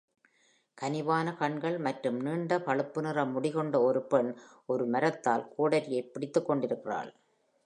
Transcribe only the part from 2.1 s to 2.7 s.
நீண்ட